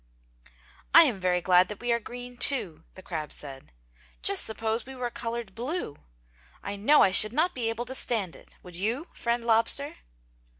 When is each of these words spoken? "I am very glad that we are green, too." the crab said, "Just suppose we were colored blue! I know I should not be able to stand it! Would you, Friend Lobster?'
"I 0.95 1.03
am 1.03 1.19
very 1.19 1.41
glad 1.41 1.67
that 1.67 1.79
we 1.79 1.91
are 1.91 1.99
green, 1.99 2.35
too." 2.35 2.85
the 2.95 3.03
crab 3.03 3.31
said, 3.31 3.71
"Just 4.23 4.43
suppose 4.43 4.83
we 4.83 4.95
were 4.95 5.11
colored 5.11 5.53
blue! 5.53 5.95
I 6.63 6.75
know 6.75 7.03
I 7.03 7.11
should 7.11 7.33
not 7.33 7.53
be 7.53 7.69
able 7.69 7.85
to 7.85 7.93
stand 7.93 8.35
it! 8.35 8.57
Would 8.63 8.75
you, 8.77 9.09
Friend 9.13 9.45
Lobster?' 9.45 9.97